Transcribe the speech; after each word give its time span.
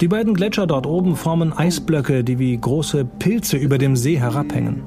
Die 0.00 0.08
beiden 0.08 0.34
Gletscher 0.34 0.66
dort 0.66 0.86
oben 0.86 1.16
formen 1.16 1.52
Eisblöcke, 1.52 2.22
die 2.22 2.38
wie 2.38 2.56
große 2.56 3.04
Pilze 3.04 3.56
über 3.56 3.78
dem 3.78 3.96
See 3.96 4.18
herabhängen. 4.18 4.82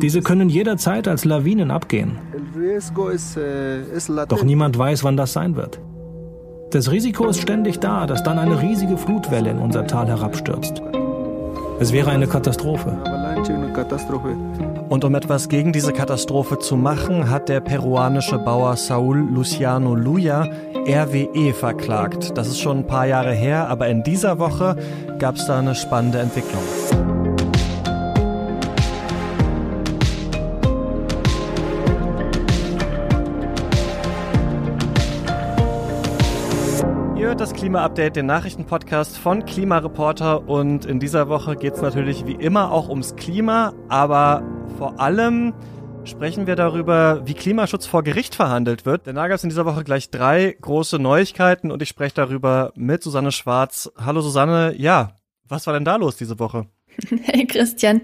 Diese 0.00 0.20
können 0.20 0.48
jederzeit 0.48 1.08
als 1.08 1.24
Lawinen 1.24 1.70
abgehen. 1.70 2.18
Doch 4.28 4.44
niemand 4.44 4.78
weiß, 4.78 5.04
wann 5.04 5.16
das 5.16 5.32
sein 5.32 5.56
wird. 5.56 5.80
Das 6.70 6.90
Risiko 6.90 7.26
ist 7.28 7.40
ständig 7.40 7.78
da, 7.78 8.06
dass 8.06 8.22
dann 8.22 8.38
eine 8.38 8.60
riesige 8.60 8.96
Flutwelle 8.96 9.50
in 9.50 9.58
unser 9.58 9.86
Tal 9.86 10.08
herabstürzt. 10.08 10.82
Es 11.78 11.92
wäre 11.92 12.10
eine 12.10 12.26
Katastrophe. 12.26 12.96
Und 14.88 15.04
um 15.04 15.14
etwas 15.14 15.48
gegen 15.48 15.72
diese 15.72 15.92
Katastrophe 15.92 16.58
zu 16.58 16.76
machen, 16.76 17.30
hat 17.30 17.48
der 17.48 17.60
peruanische 17.60 18.38
Bauer 18.38 18.76
Saul 18.76 19.18
Luciano 19.18 19.94
Luya 19.94 20.48
RWE 20.86 21.52
verklagt. 21.52 22.36
Das 22.38 22.48
ist 22.48 22.60
schon 22.60 22.78
ein 22.78 22.86
paar 22.86 23.06
Jahre 23.06 23.32
her, 23.32 23.68
aber 23.68 23.88
in 23.88 24.02
dieser 24.02 24.38
Woche 24.38 24.76
gab 25.18 25.36
es 25.36 25.46
da 25.46 25.58
eine 25.58 25.74
spannende 25.74 26.20
Entwicklung. 26.20 26.62
Hört 37.36 37.50
das 37.50 37.60
Klima-Update, 37.60 38.16
den 38.16 38.24
Nachrichtenpodcast 38.24 39.18
von 39.18 39.44
Klimareporter. 39.44 40.48
Und 40.48 40.86
in 40.86 41.00
dieser 41.00 41.28
Woche 41.28 41.54
geht 41.54 41.74
es 41.74 41.82
natürlich 41.82 42.26
wie 42.26 42.32
immer 42.32 42.72
auch 42.72 42.88
ums 42.88 43.14
Klima, 43.14 43.74
aber 43.90 44.42
vor 44.78 44.98
allem 45.00 45.52
sprechen 46.04 46.46
wir 46.46 46.56
darüber, 46.56 47.20
wie 47.26 47.34
Klimaschutz 47.34 47.84
vor 47.84 48.02
Gericht 48.02 48.34
verhandelt 48.34 48.86
wird. 48.86 49.06
Denn 49.06 49.16
da 49.16 49.28
gab 49.28 49.34
es 49.34 49.44
in 49.44 49.50
dieser 49.50 49.66
Woche 49.66 49.84
gleich 49.84 50.10
drei 50.10 50.56
große 50.58 50.98
Neuigkeiten 50.98 51.70
und 51.70 51.82
ich 51.82 51.90
spreche 51.90 52.14
darüber 52.14 52.72
mit 52.74 53.02
Susanne 53.02 53.32
Schwarz. 53.32 53.92
Hallo 53.98 54.22
Susanne, 54.22 54.74
ja, 54.78 55.14
was 55.46 55.66
war 55.66 55.74
denn 55.74 55.84
da 55.84 55.96
los 55.96 56.16
diese 56.16 56.38
Woche? 56.38 56.66
Hey 57.22 57.46
Christian, 57.46 58.00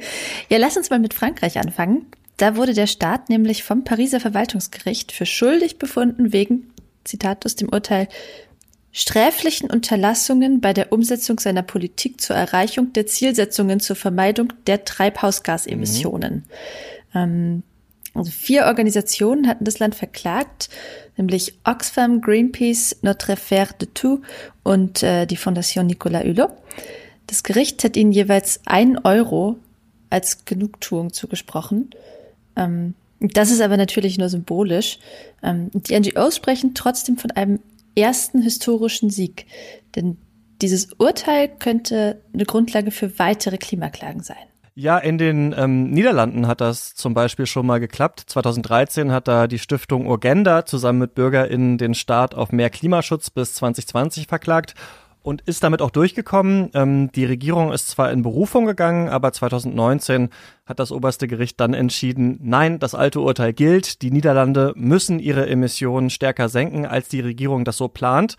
ja, 0.50 0.58
lass 0.58 0.76
uns 0.76 0.90
mal 0.90 0.98
mit 0.98 1.14
Frankreich 1.14 1.58
anfangen. 1.58 2.04
Da 2.36 2.54
wurde 2.54 2.74
der 2.74 2.86
Staat 2.86 3.30
nämlich 3.30 3.64
vom 3.64 3.82
Pariser 3.84 4.20
Verwaltungsgericht 4.20 5.10
für 5.10 5.24
schuldig 5.24 5.78
befunden 5.78 6.34
wegen, 6.34 6.70
Zitat 7.04 7.46
aus 7.46 7.56
dem 7.56 7.70
Urteil, 7.70 8.08
sträflichen 8.92 9.70
Unterlassungen 9.70 10.60
bei 10.60 10.74
der 10.74 10.92
Umsetzung 10.92 11.40
seiner 11.40 11.62
Politik 11.62 12.20
zur 12.20 12.36
Erreichung 12.36 12.92
der 12.92 13.06
Zielsetzungen 13.06 13.80
zur 13.80 13.96
Vermeidung 13.96 14.52
der 14.66 14.84
Treibhausgasemissionen. 14.84 16.44
Mhm. 17.14 17.14
Ähm, 17.14 17.62
also 18.14 18.30
vier 18.30 18.66
Organisationen 18.66 19.48
hatten 19.48 19.64
das 19.64 19.78
Land 19.78 19.94
verklagt, 19.94 20.68
nämlich 21.16 21.54
Oxfam, 21.64 22.20
Greenpeace, 22.20 22.98
Notre 23.00 23.36
Frère 23.36 23.72
de 23.78 23.88
Tout 23.92 24.20
und 24.62 25.02
äh, 25.02 25.24
die 25.24 25.36
Fondation 25.36 25.86
Nicolas 25.86 26.24
Hulot. 26.24 26.50
Das 27.26 27.42
Gericht 27.42 27.82
hat 27.84 27.96
ihnen 27.96 28.12
jeweils 28.12 28.60
ein 28.66 28.98
Euro 28.98 29.56
als 30.10 30.44
Genugtuung 30.44 31.14
zugesprochen. 31.14 31.90
Ähm, 32.56 32.92
das 33.20 33.50
ist 33.50 33.62
aber 33.62 33.78
natürlich 33.78 34.18
nur 34.18 34.28
symbolisch. 34.28 34.98
Ähm, 35.42 35.70
die 35.72 35.98
NGOs 35.98 36.36
sprechen 36.36 36.74
trotzdem 36.74 37.16
von 37.16 37.30
einem 37.30 37.60
ersten 37.94 38.42
historischen 38.42 39.10
Sieg. 39.10 39.46
Denn 39.94 40.18
dieses 40.60 40.92
Urteil 40.98 41.48
könnte 41.48 42.22
eine 42.32 42.44
Grundlage 42.44 42.90
für 42.90 43.18
weitere 43.18 43.58
Klimaklagen 43.58 44.22
sein. 44.22 44.36
Ja, 44.74 44.96
in 44.96 45.18
den 45.18 45.54
ähm, 45.56 45.90
Niederlanden 45.90 46.46
hat 46.46 46.62
das 46.62 46.94
zum 46.94 47.12
Beispiel 47.12 47.44
schon 47.44 47.66
mal 47.66 47.78
geklappt. 47.78 48.22
2013 48.26 49.12
hat 49.12 49.28
da 49.28 49.46
die 49.46 49.58
Stiftung 49.58 50.06
Urgenda 50.06 50.64
zusammen 50.64 51.00
mit 51.00 51.14
BürgerInnen 51.14 51.76
den 51.76 51.92
Staat 51.92 52.34
auf 52.34 52.52
mehr 52.52 52.70
Klimaschutz 52.70 53.28
bis 53.28 53.52
2020 53.54 54.28
verklagt 54.28 54.74
und 55.22 55.42
ist 55.42 55.62
damit 55.62 55.80
auch 55.82 55.90
durchgekommen. 55.90 56.70
Ähm, 56.74 57.10
die 57.12 57.24
Regierung 57.24 57.72
ist 57.72 57.88
zwar 57.88 58.10
in 58.10 58.22
Berufung 58.22 58.66
gegangen, 58.66 59.08
aber 59.08 59.32
2019 59.32 60.30
hat 60.66 60.78
das 60.78 60.92
oberste 60.92 61.28
Gericht 61.28 61.60
dann 61.60 61.74
entschieden, 61.74 62.38
nein, 62.42 62.78
das 62.78 62.94
alte 62.94 63.20
Urteil 63.20 63.52
gilt. 63.52 64.02
Die 64.02 64.10
Niederlande 64.10 64.72
müssen 64.76 65.18
ihre 65.18 65.48
Emissionen 65.48 66.10
stärker 66.10 66.48
senken, 66.48 66.86
als 66.86 67.08
die 67.08 67.20
Regierung 67.20 67.64
das 67.64 67.76
so 67.76 67.88
plant. 67.88 68.36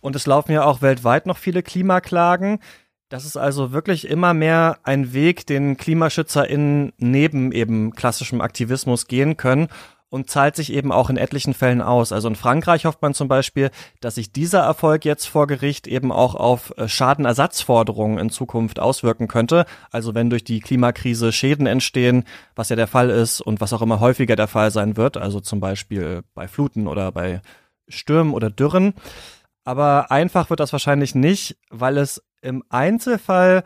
Und 0.00 0.16
es 0.16 0.26
laufen 0.26 0.52
ja 0.52 0.64
auch 0.64 0.82
weltweit 0.82 1.26
noch 1.26 1.36
viele 1.36 1.62
Klimaklagen. 1.62 2.60
Das 3.08 3.24
ist 3.24 3.36
also 3.36 3.72
wirklich 3.72 4.06
immer 4.08 4.34
mehr 4.34 4.78
ein 4.84 5.12
Weg, 5.12 5.46
den 5.46 5.76
KlimaschützerInnen 5.76 6.92
neben 6.98 7.50
eben 7.50 7.92
klassischem 7.92 8.40
Aktivismus 8.40 9.08
gehen 9.08 9.36
können 9.36 9.68
und 10.10 10.28
zahlt 10.28 10.56
sich 10.56 10.72
eben 10.72 10.92
auch 10.92 11.08
in 11.08 11.16
etlichen 11.16 11.54
Fällen 11.54 11.80
aus. 11.80 12.12
Also 12.12 12.28
in 12.28 12.34
Frankreich 12.34 12.84
hofft 12.84 13.00
man 13.00 13.14
zum 13.14 13.28
Beispiel, 13.28 13.70
dass 14.00 14.16
sich 14.16 14.32
dieser 14.32 14.60
Erfolg 14.60 15.04
jetzt 15.04 15.26
vor 15.26 15.46
Gericht 15.46 15.86
eben 15.86 16.12
auch 16.12 16.34
auf 16.34 16.76
äh, 16.76 16.88
Schadenersatzforderungen 16.88 18.18
in 18.18 18.28
Zukunft 18.28 18.80
auswirken 18.80 19.28
könnte. 19.28 19.64
Also 19.90 20.14
wenn 20.14 20.28
durch 20.28 20.44
die 20.44 20.60
Klimakrise 20.60 21.32
Schäden 21.32 21.66
entstehen, 21.66 22.24
was 22.56 22.68
ja 22.68 22.76
der 22.76 22.88
Fall 22.88 23.08
ist 23.08 23.40
und 23.40 23.60
was 23.60 23.72
auch 23.72 23.82
immer 23.82 24.00
häufiger 24.00 24.36
der 24.36 24.48
Fall 24.48 24.72
sein 24.72 24.96
wird, 24.96 25.16
also 25.16 25.40
zum 25.40 25.60
Beispiel 25.60 26.22
bei 26.34 26.48
Fluten 26.48 26.88
oder 26.88 27.12
bei 27.12 27.40
Stürmen 27.88 28.34
oder 28.34 28.50
Dürren. 28.50 28.94
Aber 29.64 30.10
einfach 30.10 30.50
wird 30.50 30.60
das 30.60 30.72
wahrscheinlich 30.72 31.14
nicht, 31.14 31.56
weil 31.70 31.98
es 31.98 32.22
im 32.42 32.64
Einzelfall 32.68 33.62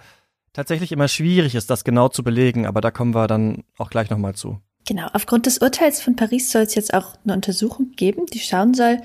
tatsächlich 0.52 0.92
immer 0.92 1.08
schwierig 1.08 1.54
ist, 1.54 1.70
das 1.70 1.84
genau 1.84 2.08
zu 2.08 2.22
belegen, 2.22 2.66
aber 2.66 2.80
da 2.80 2.90
kommen 2.90 3.14
wir 3.14 3.26
dann 3.26 3.64
auch 3.78 3.90
gleich 3.90 4.10
nochmal 4.10 4.34
zu. 4.34 4.60
Genau, 4.86 5.06
aufgrund 5.12 5.46
des 5.46 5.58
Urteils 5.58 6.02
von 6.02 6.16
Paris 6.16 6.52
soll 6.52 6.62
es 6.62 6.74
jetzt 6.74 6.92
auch 6.92 7.16
eine 7.24 7.34
Untersuchung 7.34 7.92
geben, 7.96 8.26
die 8.26 8.40
schauen 8.40 8.74
soll, 8.74 8.98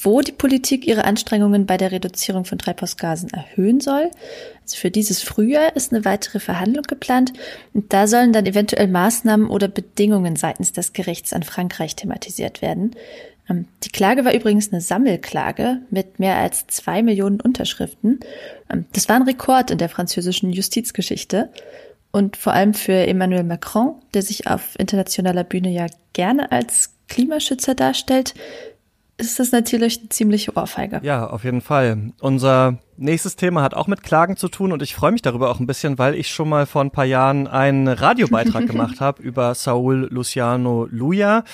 wo 0.00 0.20
die 0.20 0.32
Politik 0.32 0.86
ihre 0.86 1.04
Anstrengungen 1.04 1.66
bei 1.66 1.76
der 1.76 1.90
Reduzierung 1.90 2.44
von 2.44 2.58
Treibhausgasen 2.58 3.30
erhöhen 3.30 3.80
soll. 3.80 4.10
Also 4.62 4.76
für 4.76 4.92
dieses 4.92 5.22
Frühjahr 5.22 5.74
ist 5.74 5.92
eine 5.92 6.04
weitere 6.04 6.38
Verhandlung 6.38 6.84
geplant 6.84 7.32
und 7.74 7.92
da 7.92 8.06
sollen 8.06 8.32
dann 8.32 8.46
eventuell 8.46 8.86
Maßnahmen 8.86 9.48
oder 9.48 9.66
Bedingungen 9.66 10.36
seitens 10.36 10.72
des 10.72 10.92
Gerichts 10.92 11.32
an 11.32 11.42
Frankreich 11.42 11.96
thematisiert 11.96 12.62
werden. 12.62 12.94
Ähm, 13.48 13.66
die 13.82 13.90
Klage 13.90 14.24
war 14.24 14.34
übrigens 14.34 14.72
eine 14.72 14.80
Sammelklage 14.80 15.80
mit 15.90 16.20
mehr 16.20 16.36
als 16.36 16.68
zwei 16.68 17.02
Millionen 17.02 17.40
Unterschriften. 17.40 18.20
Ähm, 18.70 18.84
das 18.92 19.08
war 19.08 19.16
ein 19.16 19.22
Rekord 19.22 19.72
in 19.72 19.78
der 19.78 19.88
französischen 19.88 20.52
Justizgeschichte. 20.52 21.50
Und 22.18 22.36
vor 22.36 22.52
allem 22.52 22.74
für 22.74 23.06
Emmanuel 23.06 23.44
Macron, 23.44 23.94
der 24.12 24.22
sich 24.22 24.48
auf 24.48 24.76
internationaler 24.76 25.44
Bühne 25.44 25.70
ja 25.70 25.86
gerne 26.14 26.50
als 26.50 26.96
Klimaschützer 27.06 27.76
darstellt, 27.76 28.34
ist 29.18 29.38
das 29.38 29.52
natürlich 29.52 30.00
eine 30.00 30.08
ziemliche 30.08 30.56
Ohrfeige. 30.56 30.98
Ja, 31.04 31.28
auf 31.28 31.44
jeden 31.44 31.60
Fall. 31.60 32.10
Unser 32.20 32.78
nächstes 32.96 33.36
Thema 33.36 33.62
hat 33.62 33.74
auch 33.74 33.86
mit 33.86 34.02
Klagen 34.02 34.36
zu 34.36 34.48
tun 34.48 34.72
und 34.72 34.82
ich 34.82 34.96
freue 34.96 35.12
mich 35.12 35.22
darüber 35.22 35.48
auch 35.48 35.60
ein 35.60 35.68
bisschen, 35.68 35.96
weil 35.96 36.16
ich 36.16 36.28
schon 36.30 36.48
mal 36.48 36.66
vor 36.66 36.82
ein 36.82 36.90
paar 36.90 37.04
Jahren 37.04 37.46
einen 37.46 37.86
Radiobeitrag 37.86 38.66
gemacht 38.66 39.00
habe 39.00 39.22
über 39.22 39.54
Saul 39.54 40.08
Luciano 40.10 40.88
Luya. 40.90 41.44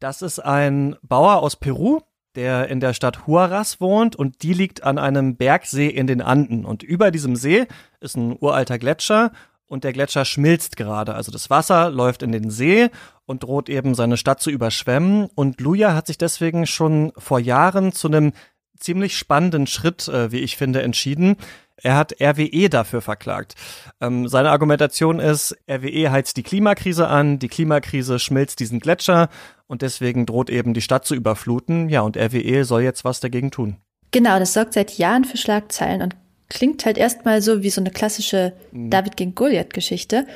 Das 0.00 0.22
ist 0.22 0.40
ein 0.40 0.96
Bauer 1.02 1.36
aus 1.40 1.54
Peru, 1.54 2.00
der 2.34 2.66
in 2.66 2.80
der 2.80 2.94
Stadt 2.94 3.28
Huaraz 3.28 3.80
wohnt 3.80 4.16
und 4.16 4.42
die 4.42 4.54
liegt 4.54 4.82
an 4.82 4.98
einem 4.98 5.36
Bergsee 5.36 5.86
in 5.86 6.08
den 6.08 6.20
Anden. 6.20 6.64
Und 6.64 6.82
über 6.82 7.12
diesem 7.12 7.36
See 7.36 7.68
ist 8.00 8.16
ein 8.16 8.36
uralter 8.40 8.76
Gletscher 8.76 9.30
und 9.70 9.84
der 9.84 9.92
Gletscher 9.92 10.24
schmilzt 10.24 10.76
gerade. 10.76 11.14
Also 11.14 11.30
das 11.30 11.48
Wasser 11.48 11.90
läuft 11.90 12.24
in 12.24 12.32
den 12.32 12.50
See 12.50 12.90
und 13.24 13.44
droht 13.44 13.68
eben 13.68 13.94
seine 13.94 14.16
Stadt 14.16 14.40
zu 14.40 14.50
überschwemmen. 14.50 15.28
Und 15.36 15.60
Luja 15.60 15.94
hat 15.94 16.08
sich 16.08 16.18
deswegen 16.18 16.66
schon 16.66 17.12
vor 17.16 17.38
Jahren 17.38 17.92
zu 17.92 18.08
einem 18.08 18.32
ziemlich 18.76 19.16
spannenden 19.16 19.68
Schritt, 19.68 20.08
äh, 20.08 20.32
wie 20.32 20.40
ich 20.40 20.56
finde, 20.56 20.82
entschieden. 20.82 21.36
Er 21.76 21.96
hat 21.96 22.20
RWE 22.20 22.68
dafür 22.68 23.00
verklagt. 23.00 23.54
Ähm, 24.00 24.26
seine 24.26 24.50
Argumentation 24.50 25.20
ist, 25.20 25.56
RWE 25.70 26.10
heizt 26.10 26.36
die 26.36 26.42
Klimakrise 26.42 27.06
an, 27.06 27.38
die 27.38 27.48
Klimakrise 27.48 28.18
schmilzt 28.18 28.58
diesen 28.58 28.80
Gletscher 28.80 29.28
und 29.68 29.82
deswegen 29.82 30.26
droht 30.26 30.50
eben 30.50 30.74
die 30.74 30.82
Stadt 30.82 31.06
zu 31.06 31.14
überfluten. 31.14 31.88
Ja, 31.88 32.00
und 32.00 32.16
RWE 32.16 32.64
soll 32.64 32.82
jetzt 32.82 33.04
was 33.04 33.20
dagegen 33.20 33.52
tun. 33.52 33.76
Genau, 34.10 34.40
das 34.40 34.52
sorgt 34.52 34.74
seit 34.74 34.98
Jahren 34.98 35.24
für 35.24 35.36
Schlagzeilen 35.36 36.02
und 36.02 36.16
klingt 36.50 36.84
halt 36.84 36.98
erstmal 36.98 37.40
so 37.40 37.62
wie 37.62 37.70
so 37.70 37.80
eine 37.80 37.90
klassische 37.90 38.52
mhm. 38.72 38.90
David 38.90 39.16
gegen 39.16 39.34
Goliath-Geschichte. 39.34 40.26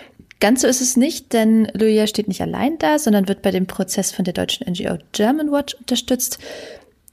Ganz 0.41 0.63
so 0.63 0.67
ist 0.67 0.81
es 0.81 0.97
nicht, 0.97 1.33
denn 1.33 1.71
Luia 1.75 2.07
steht 2.07 2.29
nicht 2.29 2.41
allein 2.41 2.79
da, 2.79 2.99
sondern 2.99 3.29
wird 3.29 3.43
bei 3.43 3.51
dem 3.51 3.67
Prozess 3.67 4.13
von 4.13 4.25
der 4.25 4.35
deutschen 4.35 4.67
NGO 4.71 4.99
German 5.13 5.53
Watch 5.53 5.75
unterstützt. 5.75 6.39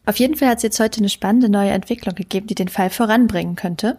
Auf 0.06 0.18
jeden 0.18 0.36
Fall 0.36 0.50
hat 0.50 0.58
es 0.58 0.64
jetzt 0.64 0.80
heute 0.80 1.00
eine 1.00 1.10
spannende 1.10 1.50
neue 1.50 1.72
Entwicklung 1.72 2.16
gegeben, 2.16 2.48
die 2.48 2.56
den 2.56 2.70
Fall 2.70 2.90
voranbringen 2.90 3.56
könnte. 3.56 3.98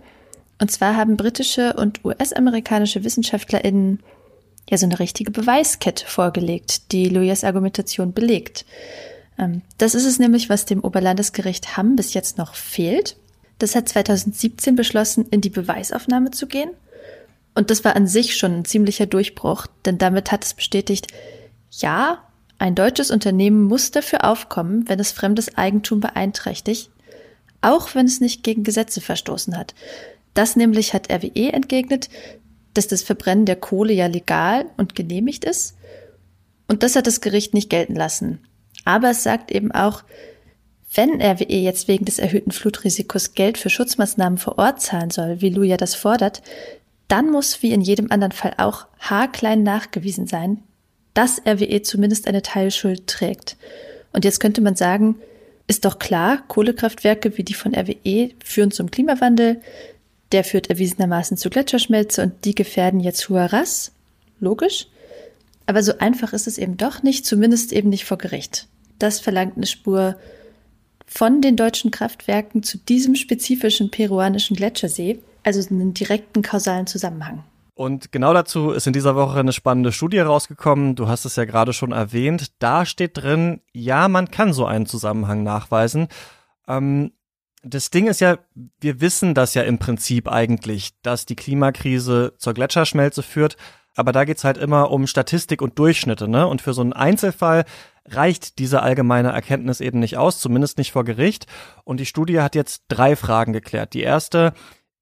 Und 0.61 0.71
zwar 0.71 0.97
haben 0.97 1.17
britische 1.17 1.75
und 1.75 2.05
US-amerikanische 2.05 3.05
WissenschaftlerInnen 3.05 4.01
ja 4.71 4.79
so 4.79 4.87
eine 4.87 4.99
richtige 4.99 5.31
Beweiskette 5.31 6.07
vorgelegt, 6.07 6.93
die 6.93 7.09
Louis 7.09 7.45
Argumentation 7.45 8.13
belegt. 8.13 8.65
Ähm, 9.39 9.63
das 9.79 9.95
ist 9.95 10.07
es 10.07 10.19
nämlich, 10.19 10.49
was 10.49 10.67
dem 10.67 10.85
Oberlandesgericht 10.85 11.77
Hamm 11.77 11.97
bis 11.97 12.15
jetzt 12.15 12.39
noch 12.39 12.55
fehlt. 12.55 13.17
Das 13.59 13.75
hat 13.75 13.89
2017 13.89 14.75
beschlossen, 14.77 15.27
in 15.31 15.41
die 15.41 15.51
Beweisaufnahme 15.51 16.31
zu 16.31 16.47
gehen. 16.47 16.71
Und 17.55 17.71
das 17.71 17.85
war 17.85 17.97
an 17.97 18.07
sich 18.07 18.37
schon 18.37 18.61
ein 18.61 18.65
ziemlicher 18.65 19.07
Durchbruch, 19.07 19.67
denn 19.85 19.99
damit 19.99 20.33
hat 20.33 20.45
es 20.45 20.55
bestätigt, 20.55 21.09
ja, 21.71 22.23
Ein 22.63 22.77
deutsches 22.77 23.11
Unternehmen 23.11 23.65
muss 23.65 23.91
dafür 23.91 24.23
aufkommen, 24.23 24.89
wenn 24.89 25.01
es 25.01 25.11
fremdes 25.11 25.59
Eigentum 25.59 25.99
beeinträchtigt, 25.99 26.93
auch 27.61 27.97
wenn 27.97 28.07
es 28.07 28.21
nicht 28.21 28.45
gegen 28.45 28.63
Gesetze 28.63 29.01
verstoßen 29.01 29.59
hat. 29.59 29.75
Das 30.33 30.55
nämlich 30.55 30.95
hat 30.95 31.11
RWE 31.11 31.53
entgegnet, 31.53 32.09
dass 32.73 32.87
das 32.87 33.03
Verbrennen 33.03 33.47
der 33.47 33.57
Kohle 33.57 33.93
ja 33.93 34.07
legal 34.07 34.67
und 34.77 34.95
genehmigt 34.95 35.45
ist. 35.45 35.77
Und 36.69 36.85
das 36.85 36.95
hat 36.95 37.09
das 37.09 37.21
Gericht 37.21 37.53
nicht 37.53 37.69
gelten 37.69 37.97
lassen. 37.97 38.39
Aber 38.85 39.11
es 39.11 39.25
sagt 39.25 39.51
eben 39.51 39.73
auch, 39.73 40.05
wenn 40.95 41.21
RWE 41.23 41.57
jetzt 41.57 41.89
wegen 41.89 42.05
des 42.05 42.19
erhöhten 42.19 42.53
Flutrisikos 42.53 43.35
Geld 43.35 43.59
für 43.59 43.71
Schutzmaßnahmen 43.71 44.39
vor 44.39 44.59
Ort 44.59 44.81
zahlen 44.81 45.11
soll, 45.11 45.41
wie 45.41 45.51
Luja 45.51 45.77
das 45.77 45.95
fordert, 45.95 46.43
dann 47.09 47.31
muss 47.31 47.63
wie 47.63 47.73
in 47.73 47.81
jedem 47.81 48.11
anderen 48.11 48.33
Fall 48.33 48.55
auch 48.59 48.87
haarklein 48.99 49.63
nachgewiesen 49.63 50.27
sein, 50.27 50.63
dass 51.15 51.43
RWE 51.47 51.83
zumindest 51.83 52.27
eine 52.27 52.43
Teilschuld 52.43 53.07
trägt. 53.07 53.57
Und 54.13 54.25
jetzt 54.25 54.41
könnte 54.41 54.61
man 54.61 54.77
sagen, 54.77 55.17
ist 55.67 55.85
doch 55.85 55.99
klar, 55.99 56.43
Kohlekraftwerke 56.49 57.37
wie 57.37 57.45
die 57.45 57.55
von 57.55 57.75
RWE 57.75 58.31
führen 58.45 58.71
zum 58.71 58.91
Klimawandel, 58.91 59.61
der 60.33 60.45
führt 60.45 60.71
erwiesenermaßen 60.71 61.37
zu 61.37 61.51
Gletscherschmelze 61.51 62.23
und 62.23 62.45
die 62.45 62.55
gefährden 62.55 63.01
jetzt 63.01 63.29
Huaras. 63.29 63.93
Logisch. 64.41 64.89
Aber 65.67 65.83
so 65.83 65.99
einfach 65.99 66.33
ist 66.33 66.47
es 66.47 66.59
eben 66.59 66.77
doch 66.77 67.03
nicht, 67.03 67.25
zumindest 67.25 67.73
eben 67.73 67.91
nicht 67.91 68.05
vor 68.05 68.19
Gericht. 68.19 68.67
Das 68.99 69.21
verlangt 69.21 69.57
eine 69.57 69.67
Spur 69.67 70.17
von 71.13 71.43
den 71.43 71.57
deutschen 71.57 71.91
Kraftwerken 71.91 72.63
zu 72.63 72.79
diesem 72.79 73.15
spezifischen 73.15 73.91
peruanischen 73.91 74.57
Gletschersee, 74.57 75.19
also 75.43 75.69
einen 75.69 75.93
direkten 75.93 76.43
kausalen 76.43 76.87
Zusammenhang. 76.87 77.45
Und 77.75 78.13
genau 78.13 78.33
dazu 78.33 78.71
ist 78.71 78.87
in 78.87 78.93
dieser 78.93 79.15
Woche 79.15 79.41
eine 79.41 79.53
spannende 79.53 79.93
Studie 79.93 80.21
rausgekommen. 80.21 80.95
Du 80.95 81.09
hast 81.09 81.25
es 81.25 81.37
ja 81.37 81.45
gerade 81.45 81.73
schon 81.73 81.93
erwähnt. 81.93 82.53
Da 82.59 82.87
steht 82.87 83.17
drin, 83.17 83.61
ja, 83.73 84.09
man 84.09 84.31
kann 84.31 84.53
so 84.53 84.67
einen 84.67 84.87
Zusammenhang 84.87 85.43
nachweisen. 85.43 86.09
Ähm, 86.69 87.13
das 87.63 87.91
Ding 87.91 88.07
ist 88.07 88.21
ja, 88.21 88.39
wir 88.81 89.01
wissen 89.01 89.35
das 89.35 89.55
ja 89.55 89.63
im 89.63 89.79
Prinzip 89.79 90.31
eigentlich, 90.31 90.91
dass 91.03 91.27
die 91.27 91.37
Klimakrise 91.37 92.35
zur 92.39 92.55
Gletscherschmelze 92.55 93.23
führt. 93.23 93.57
Aber 93.95 94.13
da 94.13 94.25
geht's 94.25 94.45
halt 94.45 94.57
immer 94.57 94.91
um 94.91 95.07
Statistik 95.07 95.61
und 95.61 95.79
Durchschnitte, 95.79 96.27
ne? 96.27 96.47
Und 96.47 96.63
für 96.63 96.73
so 96.73 96.81
einen 96.81 96.95
Einzelfall 96.95 97.65
reicht 98.07 98.59
diese 98.59 98.83
allgemeine 98.83 99.31
Erkenntnis 99.31 99.81
eben 99.81 99.99
nicht 99.99 100.17
aus, 100.17 100.41
zumindest 100.41 100.79
nicht 100.79 100.93
vor 100.93 101.05
Gericht. 101.05 101.47
Und 101.85 102.01
die 102.01 102.07
Studie 102.07 102.41
hat 102.41 102.55
jetzt 102.55 102.85
drei 102.89 103.17
Fragen 103.17 103.53
geklärt. 103.53 103.95
Die 103.95 104.03
erste, 104.03 104.55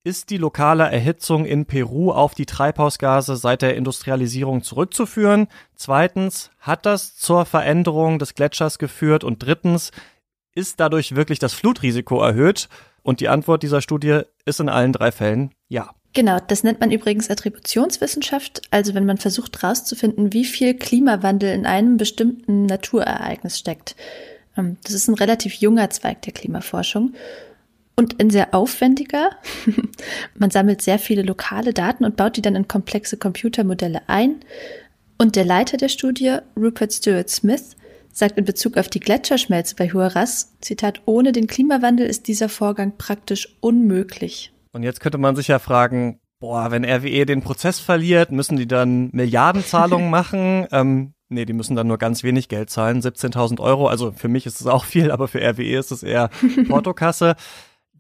ist 0.03 0.31
die 0.31 0.39
lokale 0.39 0.85
Erhitzung 0.91 1.45
in 1.45 1.67
Peru 1.67 2.11
auf 2.11 2.35
die 2.35 2.47
Treibhausgase 2.47 3.37
seit 3.37 3.61
der 3.61 3.77
Industrialisierung 3.77 4.63
zurückzuführen? 4.63 5.49
Zweitens, 5.75 6.51
hat 6.59 6.87
das 6.87 7.17
zur 7.17 7.45
Veränderung 7.45 8.19
des 8.19 8.35
Gletschers 8.35 8.79
geführt? 8.79 9.25
Und 9.25 9.43
drittens, 9.43 9.91
ist 10.55 10.81
dadurch 10.81 11.15
wirklich 11.15 11.39
das 11.39 11.53
Flutrisiko 11.53 12.23
erhöht? 12.23 12.69
Und 13.03 13.21
die 13.21 13.29
Antwort 13.29 13.63
dieser 13.63 13.83
Studie 13.83 14.23
ist 14.45 14.61
in 14.61 14.69
allen 14.69 14.93
drei 14.93 15.13
Fällen 15.13 15.55
ja. 15.69 15.91
Genau, 16.13 16.39
das 16.45 16.65
nennt 16.65 16.81
man 16.81 16.91
übrigens 16.91 17.31
Attributionswissenschaft, 17.31 18.63
also 18.73 18.95
wenn 18.95 19.07
man 19.07 19.19
versucht 19.19 19.63
herauszufinden, 19.63 20.33
wie 20.33 20.45
viel 20.45 20.75
Klimawandel 20.75 21.55
in 21.55 21.67
einem 21.67 21.99
bestimmten 21.99 22.67
Naturereignis 22.67 23.59
steckt. 23.59 23.95
Ähm, 24.57 24.77
das 24.83 24.95
ist 24.95 25.09
ein 25.09 25.15
relativ 25.15 25.55
junger 25.55 25.89
Zweig 25.91 26.23
der 26.23 26.33
Klimaforschung 26.33 27.15
und 27.95 28.21
ein 28.21 28.31
sehr 28.31 28.55
aufwendiger. 28.55 29.31
man 30.35 30.51
sammelt 30.51 30.83
sehr 30.83 30.99
viele 30.99 31.23
lokale 31.23 31.73
Daten 31.73 32.05
und 32.05 32.17
baut 32.17 32.37
die 32.37 32.43
dann 32.43 32.57
in 32.57 32.67
komplexe 32.67 33.17
Computermodelle 33.17 34.03
ein. 34.09 34.41
Und 35.17 35.37
der 35.37 35.45
Leiter 35.45 35.77
der 35.77 35.89
Studie, 35.89 36.39
Rupert 36.57 36.93
Stewart 36.93 37.29
Smith, 37.31 37.77
sagt 38.13 38.37
in 38.37 38.45
Bezug 38.45 38.77
auf 38.79 38.89
die 38.89 39.01
Gletscherschmelze 39.01 39.77
bei 39.77 39.93
Huaraz, 39.93 40.55
Zitat, 40.61 41.03
ohne 41.05 41.31
den 41.31 41.47
Klimawandel 41.47 42.07
ist 42.07 42.27
dieser 42.27 42.49
Vorgang 42.49 42.97
praktisch 42.99 43.57
unmöglich. 43.61 44.53
Und 44.73 44.83
jetzt 44.83 45.01
könnte 45.01 45.19
man 45.19 45.37
sich 45.37 45.49
ja 45.49 45.59
fragen, 45.59 46.21
boah, 46.39 46.71
wenn 46.71 46.85
RWE 46.85 47.27
den 47.27 47.43
Prozess 47.43 47.81
verliert, 47.81 48.33
müssen 48.33 48.57
die 48.57 48.69
dann 48.69 49.11
Milliardenzahlungen 49.13 50.11
machen? 50.11 50.67
Ähm, 50.73 51.15
nee, 51.29 51.45
die 51.45 51.53
müssen 51.53 51.77
dann 51.77 51.87
nur 51.87 51.99
ganz 51.99 52.23
wenig 52.23 52.49
Geld 52.49 52.71
zahlen, 52.71 53.01
17.000 53.01 53.61
Euro. 53.61 53.89
Also 53.89 54.13
für 54.13 54.29
mich 54.29 54.47
ist 54.47 54.61
es 54.61 54.67
auch 54.67 54.85
viel, 54.85 55.11
aber 55.11 55.29
für 55.29 55.41
RWE 55.41 55.79
ist 55.79 55.93
es 55.93 56.03
eher 56.03 56.31
Portokasse. 56.69 57.37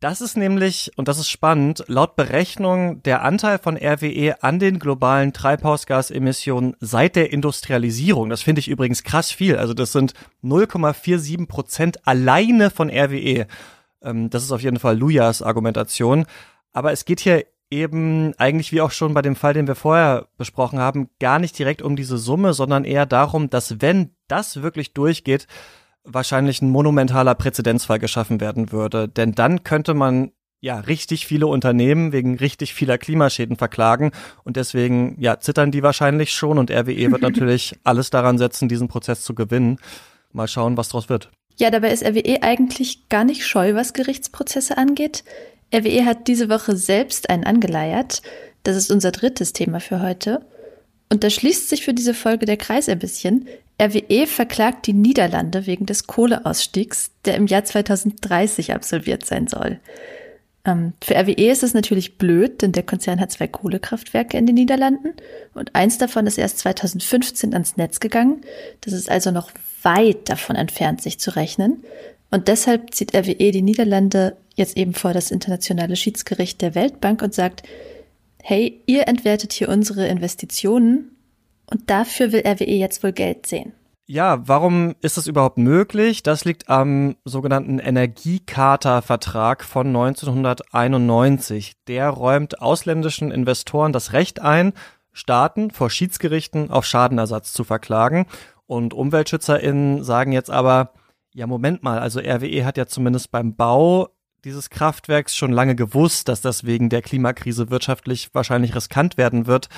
Das 0.00 0.22
ist 0.22 0.34
nämlich, 0.34 0.92
und 0.96 1.08
das 1.08 1.18
ist 1.18 1.28
spannend, 1.28 1.84
laut 1.86 2.16
Berechnung 2.16 3.02
der 3.02 3.22
Anteil 3.22 3.58
von 3.58 3.76
RWE 3.76 4.42
an 4.42 4.58
den 4.58 4.78
globalen 4.78 5.34
Treibhausgasemissionen 5.34 6.74
seit 6.80 7.16
der 7.16 7.34
Industrialisierung. 7.34 8.30
Das 8.30 8.40
finde 8.40 8.60
ich 8.60 8.68
übrigens 8.68 9.02
krass 9.02 9.30
viel. 9.30 9.56
Also 9.56 9.74
das 9.74 9.92
sind 9.92 10.14
0,47 10.42 11.46
Prozent 11.46 12.06
alleine 12.06 12.70
von 12.70 12.88
RWE. 12.88 13.46
Ähm, 14.02 14.30
das 14.30 14.42
ist 14.42 14.52
auf 14.52 14.62
jeden 14.62 14.78
Fall 14.78 14.96
Lujas 14.96 15.42
Argumentation. 15.42 16.24
Aber 16.72 16.92
es 16.92 17.04
geht 17.04 17.20
hier 17.20 17.44
eben 17.70 18.34
eigentlich 18.36 18.72
wie 18.72 18.80
auch 18.80 18.90
schon 18.90 19.14
bei 19.14 19.22
dem 19.22 19.36
Fall, 19.36 19.54
den 19.54 19.68
wir 19.68 19.76
vorher 19.76 20.26
besprochen 20.36 20.80
haben, 20.80 21.08
gar 21.20 21.38
nicht 21.38 21.58
direkt 21.58 21.82
um 21.82 21.96
diese 21.96 22.18
Summe, 22.18 22.52
sondern 22.52 22.84
eher 22.84 23.06
darum, 23.06 23.48
dass 23.48 23.80
wenn 23.80 24.10
das 24.28 24.62
wirklich 24.62 24.92
durchgeht, 24.92 25.46
wahrscheinlich 26.04 26.62
ein 26.62 26.70
monumentaler 26.70 27.34
Präzedenzfall 27.34 27.98
geschaffen 27.98 28.40
werden 28.40 28.72
würde. 28.72 29.08
Denn 29.08 29.32
dann 29.32 29.62
könnte 29.62 29.94
man 29.94 30.32
ja 30.60 30.80
richtig 30.80 31.26
viele 31.26 31.46
Unternehmen 31.46 32.12
wegen 32.12 32.36
richtig 32.36 32.74
vieler 32.74 32.98
Klimaschäden 32.98 33.56
verklagen 33.56 34.10
und 34.44 34.56
deswegen 34.56 35.16
ja 35.18 35.40
zittern 35.40 35.70
die 35.70 35.82
wahrscheinlich 35.82 36.32
schon 36.32 36.58
und 36.58 36.70
RWE 36.70 37.10
wird 37.10 37.22
natürlich 37.22 37.78
alles 37.84 38.10
daran 38.10 38.36
setzen, 38.36 38.68
diesen 38.68 38.88
Prozess 38.88 39.22
zu 39.22 39.34
gewinnen. 39.34 39.78
Mal 40.32 40.48
schauen, 40.48 40.76
was 40.76 40.90
draus 40.90 41.08
wird. 41.08 41.30
Ja, 41.56 41.70
dabei 41.70 41.92
ist 41.92 42.04
RWE 42.04 42.42
eigentlich 42.42 43.08
gar 43.08 43.24
nicht 43.24 43.46
scheu, 43.46 43.74
was 43.74 43.92
Gerichtsprozesse 43.92 44.76
angeht. 44.78 45.24
RWE 45.74 46.04
hat 46.04 46.28
diese 46.28 46.48
Woche 46.48 46.76
selbst 46.76 47.30
einen 47.30 47.44
angeleiert. 47.44 48.22
Das 48.62 48.76
ist 48.76 48.90
unser 48.90 49.12
drittes 49.12 49.52
Thema 49.52 49.80
für 49.80 50.02
heute. 50.02 50.44
Und 51.08 51.24
da 51.24 51.30
schließt 51.30 51.68
sich 51.68 51.84
für 51.84 51.94
diese 51.94 52.14
Folge 52.14 52.46
der 52.46 52.56
Kreis 52.56 52.88
ein 52.88 52.98
bisschen. 52.98 53.48
RWE 53.80 54.26
verklagt 54.26 54.86
die 54.86 54.92
Niederlande 54.92 55.66
wegen 55.66 55.86
des 55.86 56.06
Kohleausstiegs, 56.06 57.12
der 57.24 57.36
im 57.36 57.46
Jahr 57.46 57.64
2030 57.64 58.74
absolviert 58.74 59.24
sein 59.24 59.46
soll. 59.46 59.80
Ähm, 60.64 60.92
für 61.02 61.14
RWE 61.14 61.50
ist 61.50 61.62
es 61.62 61.72
natürlich 61.72 62.18
blöd, 62.18 62.62
denn 62.62 62.72
der 62.72 62.82
Konzern 62.82 63.20
hat 63.20 63.32
zwei 63.32 63.48
Kohlekraftwerke 63.48 64.36
in 64.36 64.46
den 64.46 64.56
Niederlanden 64.56 65.14
und 65.54 65.74
eins 65.74 65.96
davon 65.96 66.26
ist 66.26 66.36
erst 66.36 66.58
2015 66.58 67.54
ans 67.54 67.76
Netz 67.76 68.00
gegangen. 68.00 68.42
Das 68.82 68.92
ist 68.92 69.10
also 69.10 69.30
noch 69.30 69.50
weit 69.82 70.28
davon 70.28 70.56
entfernt, 70.56 71.00
sich 71.00 71.18
zu 71.18 71.34
rechnen. 71.34 71.82
Und 72.30 72.48
deshalb 72.48 72.94
zieht 72.94 73.14
RWE 73.14 73.50
die 73.50 73.62
Niederlande 73.62 74.36
jetzt 74.54 74.76
eben 74.76 74.94
vor 74.94 75.12
das 75.12 75.30
internationale 75.30 75.96
Schiedsgericht 75.96 76.60
der 76.62 76.74
Weltbank 76.74 77.22
und 77.22 77.34
sagt, 77.34 77.62
hey, 78.42 78.82
ihr 78.86 79.08
entwertet 79.08 79.52
hier 79.52 79.68
unsere 79.68 80.06
Investitionen 80.06 81.16
und 81.66 81.90
dafür 81.90 82.32
will 82.32 82.46
RWE 82.46 82.76
jetzt 82.76 83.02
wohl 83.02 83.12
Geld 83.12 83.46
sehen. 83.46 83.72
Ja, 84.06 84.42
warum 84.48 84.96
ist 85.02 85.18
das 85.18 85.28
überhaupt 85.28 85.56
möglich? 85.56 86.24
Das 86.24 86.44
liegt 86.44 86.68
am 86.68 87.14
sogenannten 87.24 87.78
Energiecharta-Vertrag 87.78 89.62
von 89.62 89.86
1991. 89.86 91.74
Der 91.86 92.08
räumt 92.08 92.60
ausländischen 92.60 93.30
Investoren 93.30 93.92
das 93.92 94.12
Recht 94.12 94.40
ein, 94.40 94.72
Staaten 95.12 95.70
vor 95.70 95.90
Schiedsgerichten 95.90 96.72
auf 96.72 96.86
Schadenersatz 96.86 97.52
zu 97.52 97.62
verklagen. 97.62 98.26
Und 98.66 98.94
UmweltschützerInnen 98.94 100.02
sagen 100.02 100.32
jetzt 100.32 100.50
aber, 100.50 100.92
ja, 101.34 101.46
Moment 101.46 101.82
mal, 101.82 101.98
also 101.98 102.20
RWE 102.20 102.64
hat 102.64 102.76
ja 102.76 102.86
zumindest 102.86 103.30
beim 103.30 103.54
Bau 103.54 104.08
dieses 104.44 104.70
Kraftwerks 104.70 105.36
schon 105.36 105.52
lange 105.52 105.74
gewusst, 105.74 106.28
dass 106.28 106.40
das 106.40 106.64
wegen 106.64 106.88
der 106.88 107.02
Klimakrise 107.02 107.70
wirtschaftlich 107.70 108.30
wahrscheinlich 108.32 108.74
riskant 108.74 109.16
werden 109.16 109.46
wird. 109.46 109.68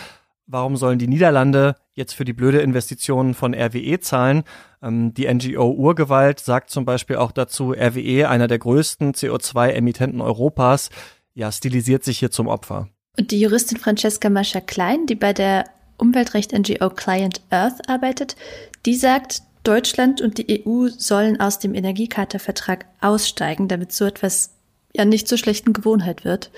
Warum 0.46 0.76
sollen 0.76 0.98
die 0.98 1.08
Niederlande 1.08 1.76
jetzt 1.92 2.14
für 2.14 2.24
die 2.24 2.32
blöde 2.32 2.60
Investitionen 2.60 3.34
von 3.34 3.54
RWE 3.54 4.00
zahlen? 4.00 4.42
Ähm, 4.82 5.14
die 5.14 5.32
NGO 5.32 5.70
Urgewalt 5.70 6.40
sagt 6.40 6.70
zum 6.70 6.84
Beispiel 6.84 7.16
auch 7.16 7.32
dazu, 7.32 7.72
RWE, 7.72 8.28
einer 8.28 8.48
der 8.48 8.58
größten 8.58 9.12
CO2-Emittenten 9.14 10.20
Europas, 10.20 10.90
ja, 11.34 11.50
stilisiert 11.50 12.04
sich 12.04 12.18
hier 12.18 12.30
zum 12.30 12.48
Opfer. 12.48 12.88
Und 13.18 13.30
die 13.30 13.40
Juristin 13.40 13.78
Francesca 13.78 14.30
Mascha 14.30 14.60
Klein, 14.60 15.06
die 15.06 15.14
bei 15.14 15.32
der 15.32 15.64
Umweltrecht-NGO 15.98 16.90
Client 16.90 17.40
Earth 17.50 17.88
arbeitet, 17.88 18.36
die 18.84 18.96
sagt, 18.96 19.42
Deutschland 19.62 20.20
und 20.20 20.38
die 20.38 20.64
EU 20.66 20.88
sollen 20.88 21.40
aus 21.40 21.58
dem 21.58 21.74
Energiecharta-Vertrag 21.74 22.86
aussteigen, 23.00 23.68
damit 23.68 23.92
so 23.92 24.04
etwas 24.04 24.50
ja 24.94 25.04
nicht 25.04 25.28
zur 25.28 25.38
schlechten 25.38 25.72
Gewohnheit 25.72 26.24
wird. 26.24 26.50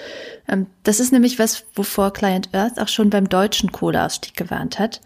Ähm, 0.49 0.66
das 0.82 1.00
ist 1.00 1.12
nämlich 1.12 1.38
was, 1.38 1.64
wovor 1.75 2.12
Client 2.12 2.49
Earth 2.52 2.78
auch 2.78 2.88
schon 2.88 3.11
beim 3.11 3.28
deutschen 3.28 3.73
Kohleausstieg 3.73 4.37
gewarnt 4.37 4.78
hat. 4.78 5.00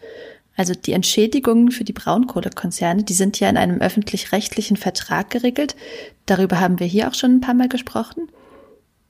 Also 0.56 0.74
die 0.74 0.92
Entschädigungen 0.92 1.70
für 1.70 1.84
die 1.84 1.92
Braunkohlekonzerne, 1.92 3.04
die 3.04 3.14
sind 3.14 3.38
ja 3.38 3.48
in 3.48 3.56
einem 3.56 3.80
öffentlich-rechtlichen 3.80 4.76
Vertrag 4.76 5.30
geregelt. 5.30 5.76
Darüber 6.26 6.58
haben 6.58 6.80
wir 6.80 6.86
hier 6.86 7.08
auch 7.08 7.14
schon 7.14 7.36
ein 7.36 7.40
paar 7.40 7.54
Mal 7.54 7.68
gesprochen. 7.68 8.28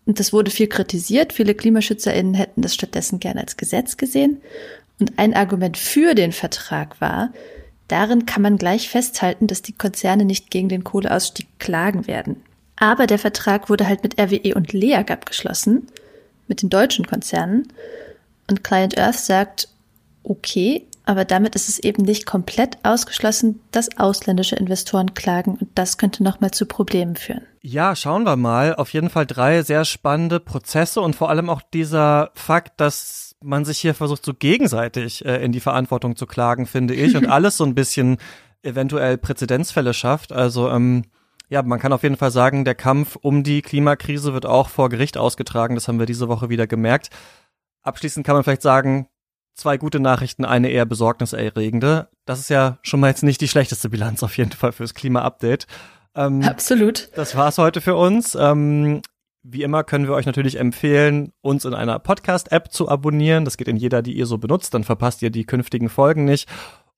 Und 0.04 0.20
das 0.20 0.32
wurde 0.32 0.50
viel 0.50 0.66
kritisiert. 0.66 1.32
Viele 1.32 1.54
KlimaschützerInnen 1.54 2.34
hätten 2.34 2.62
das 2.62 2.74
stattdessen 2.74 3.20
gerne 3.20 3.40
als 3.40 3.56
Gesetz 3.56 3.96
gesehen. 3.96 4.42
Und 5.00 5.18
ein 5.18 5.34
Argument 5.34 5.78
für 5.78 6.14
den 6.14 6.32
Vertrag 6.32 7.00
war, 7.00 7.32
Darin 7.88 8.26
kann 8.26 8.42
man 8.42 8.58
gleich 8.58 8.88
festhalten, 8.88 9.46
dass 9.46 9.62
die 9.62 9.72
Konzerne 9.72 10.24
nicht 10.24 10.50
gegen 10.50 10.68
den 10.68 10.84
Kohleausstieg 10.84 11.46
klagen 11.58 12.06
werden. 12.06 12.42
Aber 12.76 13.06
der 13.06 13.18
Vertrag 13.18 13.68
wurde 13.70 13.88
halt 13.88 14.02
mit 14.02 14.20
RWE 14.20 14.54
und 14.54 14.72
LEAG 14.72 15.10
abgeschlossen, 15.10 15.88
mit 16.46 16.62
den 16.62 16.70
deutschen 16.70 17.06
Konzernen. 17.06 17.68
Und 18.48 18.62
Client 18.62 18.96
Earth 18.98 19.18
sagt, 19.18 19.68
okay, 20.22 20.86
aber 21.08 21.24
damit 21.24 21.54
ist 21.54 21.70
es 21.70 21.78
eben 21.78 22.02
nicht 22.02 22.26
komplett 22.26 22.76
ausgeschlossen, 22.82 23.60
dass 23.70 23.98
ausländische 23.98 24.56
Investoren 24.56 25.14
klagen 25.14 25.56
und 25.58 25.70
das 25.74 25.96
könnte 25.96 26.22
nochmal 26.22 26.50
zu 26.50 26.66
Problemen 26.66 27.16
führen. 27.16 27.46
Ja, 27.62 27.96
schauen 27.96 28.24
wir 28.24 28.36
mal. 28.36 28.74
Auf 28.74 28.92
jeden 28.92 29.08
Fall 29.08 29.24
drei 29.24 29.62
sehr 29.62 29.86
spannende 29.86 30.38
Prozesse 30.38 31.00
und 31.00 31.16
vor 31.16 31.30
allem 31.30 31.48
auch 31.48 31.62
dieser 31.62 32.30
Fakt, 32.34 32.78
dass 32.78 33.27
man 33.42 33.64
sich 33.64 33.78
hier 33.78 33.94
versucht, 33.94 34.24
so 34.24 34.34
gegenseitig 34.34 35.24
äh, 35.24 35.42
in 35.44 35.52
die 35.52 35.60
Verantwortung 35.60 36.16
zu 36.16 36.26
klagen, 36.26 36.66
finde 36.66 36.94
ich, 36.94 37.16
und 37.16 37.26
alles 37.30 37.56
so 37.56 37.64
ein 37.64 37.74
bisschen 37.74 38.18
eventuell 38.62 39.18
Präzedenzfälle 39.18 39.94
schafft. 39.94 40.32
Also 40.32 40.70
ähm, 40.70 41.04
ja, 41.48 41.62
man 41.62 41.78
kann 41.78 41.92
auf 41.92 42.02
jeden 42.02 42.16
Fall 42.16 42.30
sagen, 42.30 42.64
der 42.64 42.74
Kampf 42.74 43.16
um 43.16 43.42
die 43.42 43.62
Klimakrise 43.62 44.34
wird 44.34 44.46
auch 44.46 44.68
vor 44.68 44.88
Gericht 44.88 45.16
ausgetragen. 45.16 45.74
Das 45.74 45.88
haben 45.88 45.98
wir 45.98 46.06
diese 46.06 46.28
Woche 46.28 46.48
wieder 46.48 46.66
gemerkt. 46.66 47.10
Abschließend 47.82 48.26
kann 48.26 48.34
man 48.34 48.44
vielleicht 48.44 48.62
sagen, 48.62 49.08
zwei 49.54 49.78
gute 49.78 50.00
Nachrichten, 50.00 50.44
eine 50.44 50.68
eher 50.68 50.84
besorgniserregende. 50.84 52.08
Das 52.26 52.38
ist 52.38 52.50
ja 52.50 52.78
schon 52.82 53.00
mal 53.00 53.08
jetzt 53.08 53.22
nicht 53.22 53.40
die 53.40 53.48
schlechteste 53.48 53.88
Bilanz 53.88 54.22
auf 54.22 54.36
jeden 54.36 54.52
Fall 54.52 54.72
fürs 54.72 54.94
Klima-Update. 54.94 55.66
Ähm, 56.14 56.42
Absolut. 56.42 57.10
Das 57.14 57.34
war's 57.36 57.58
heute 57.58 57.80
für 57.80 57.96
uns. 57.96 58.34
Ähm, 58.34 59.00
wie 59.42 59.62
immer 59.62 59.84
können 59.84 60.06
wir 60.06 60.14
euch 60.14 60.26
natürlich 60.26 60.58
empfehlen, 60.58 61.32
uns 61.40 61.64
in 61.64 61.74
einer 61.74 61.98
Podcast-App 61.98 62.72
zu 62.72 62.88
abonnieren. 62.88 63.44
Das 63.44 63.56
geht 63.56 63.68
in 63.68 63.76
jeder, 63.76 64.02
die 64.02 64.12
ihr 64.12 64.26
so 64.26 64.38
benutzt. 64.38 64.74
Dann 64.74 64.84
verpasst 64.84 65.22
ihr 65.22 65.30
die 65.30 65.44
künftigen 65.44 65.88
Folgen 65.88 66.24
nicht. 66.24 66.48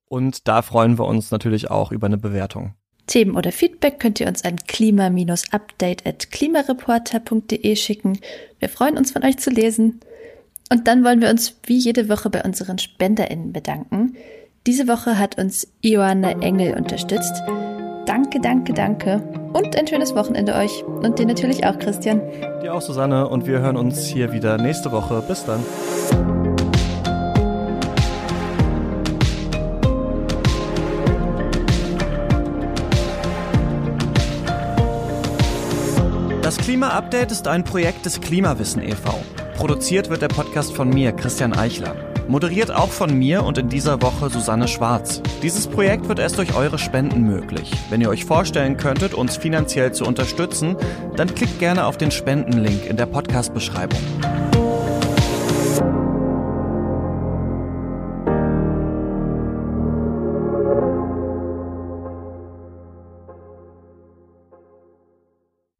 Und 0.07 0.49
da 0.49 0.63
freuen 0.63 0.99
wir 0.99 1.05
uns 1.07 1.31
natürlich 1.31 1.71
auch 1.71 1.93
über 1.93 2.07
eine 2.07 2.19
Bewertung. 2.19 2.75
Themen 3.07 3.37
oder 3.37 3.53
Feedback 3.53 3.99
könnt 3.99 4.21
ihr 4.21 4.29
uns 4.29 4.45
an 4.45 4.57
klima-update 4.57 6.07
at 6.07 6.31
klimareporter.de 6.31 7.77
schicken. 7.77 8.19
Wir 8.59 8.69
freuen 8.69 8.97
uns 8.97 9.13
von 9.13 9.25
euch 9.25 9.39
zu 9.39 9.51
lesen. 9.51 10.01
Und 10.73 10.87
dann 10.87 11.05
wollen 11.05 11.21
wir 11.21 11.31
uns 11.31 11.57
wie 11.65 11.79
jede 11.79 12.09
Woche 12.09 12.31
bei 12.31 12.43
unseren 12.43 12.79
SpenderInnen 12.79 13.53
bedanken. 13.53 14.17
Diese 14.67 14.87
Woche 14.87 15.19
hat 15.19 15.39
uns 15.39 15.67
Ioanna 15.83 16.41
Engel 16.43 16.75
unterstützt. 16.75 17.43
Danke, 18.21 18.39
danke, 18.39 18.75
danke. 18.75 19.23
Und 19.55 19.75
ein 19.77 19.87
schönes 19.87 20.15
Wochenende 20.15 20.55
euch. 20.55 20.85
Und 20.85 21.19
dir 21.19 21.25
natürlich 21.25 21.65
auch, 21.65 21.79
Christian. 21.79 22.21
Dir 22.63 22.75
auch, 22.75 22.83
Susanne. 22.83 23.27
Und 23.27 23.47
wir 23.47 23.61
hören 23.61 23.79
uns 23.79 24.05
hier 24.05 24.31
wieder 24.31 24.59
nächste 24.59 24.93
Woche. 24.93 25.23
Bis 25.27 25.47
dann. 25.47 25.65
Das 36.43 36.59
Klima-Update 36.59 37.33
ist 37.33 37.49
ein 37.49 37.65
Projekt 37.65 38.05
des 38.05 38.21
Klimawissen 38.21 38.83
e.V. 38.83 39.19
Produziert 39.57 40.11
wird 40.11 40.21
der 40.21 40.29
Podcast 40.29 40.75
von 40.75 40.91
mir, 40.91 41.13
Christian 41.13 41.55
Eichler. 41.55 42.10
Moderiert 42.31 42.71
auch 42.71 42.91
von 42.91 43.13
mir 43.19 43.43
und 43.43 43.59
in 43.59 43.69
dieser 43.69 44.03
Woche 44.03 44.31
Susanne 44.31 44.69
Schwarz. 44.69 45.21
Dieses 45.43 45.67
Projekt 45.67 46.09
wird 46.09 46.21
erst 46.21 46.39
durch 46.39 46.55
eure 46.55 46.79
Spenden 46.79 47.23
möglich. 47.23 47.73
Wenn 47.91 48.01
ihr 48.01 48.09
euch 48.09 48.25
vorstellen 48.25 48.77
könntet, 48.77 49.15
uns 49.15 49.37
finanziell 49.37 49.91
zu 49.91 50.05
unterstützen, 50.05 50.77
dann 51.17 51.35
klickt 51.35 51.59
gerne 51.59 51.87
auf 51.87 51.99
den 51.99 52.13
Spendenlink 52.13 52.87
in 52.87 52.97
der 52.97 53.07
Podcast-Beschreibung. 53.07 53.99